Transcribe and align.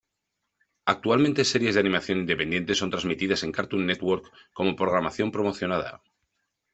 Actualmente, 0.85 1.45
series 1.45 1.75
de 1.75 1.79
animación 1.81 2.17
independiente 2.17 2.73
son 2.73 2.89
transmitidas 2.89 3.43
en 3.43 3.51
Cartoon 3.51 3.85
Network 3.85 4.31
como 4.51 4.75
programación 4.75 5.29
promocionada. 5.31 6.01